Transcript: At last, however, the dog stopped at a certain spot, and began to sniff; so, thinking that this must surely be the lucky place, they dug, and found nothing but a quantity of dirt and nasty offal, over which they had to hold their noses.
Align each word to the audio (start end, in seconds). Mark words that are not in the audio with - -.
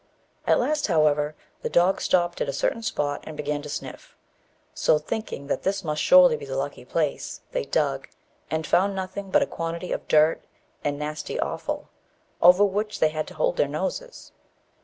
At 0.47 0.57
last, 0.59 0.87
however, 0.87 1.35
the 1.61 1.69
dog 1.69 2.01
stopped 2.01 2.41
at 2.41 2.49
a 2.49 2.53
certain 2.53 2.81
spot, 2.81 3.23
and 3.23 3.37
began 3.37 3.61
to 3.61 3.69
sniff; 3.69 4.17
so, 4.73 4.97
thinking 4.97 5.45
that 5.45 5.61
this 5.61 5.83
must 5.83 6.01
surely 6.01 6.35
be 6.35 6.45
the 6.47 6.57
lucky 6.57 6.83
place, 6.83 7.41
they 7.51 7.65
dug, 7.65 8.07
and 8.49 8.65
found 8.65 8.95
nothing 8.95 9.29
but 9.29 9.43
a 9.43 9.45
quantity 9.45 9.91
of 9.91 10.07
dirt 10.07 10.41
and 10.83 10.97
nasty 10.97 11.39
offal, 11.39 11.87
over 12.41 12.65
which 12.65 12.99
they 12.99 13.09
had 13.09 13.27
to 13.27 13.35
hold 13.35 13.57
their 13.57 13.67
noses. 13.67 14.31